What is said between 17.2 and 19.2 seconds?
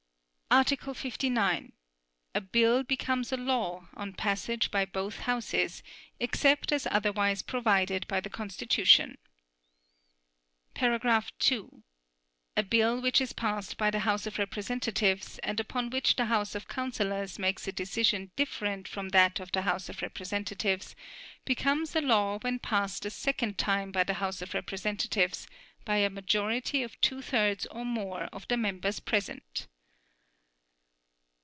makes a decision different from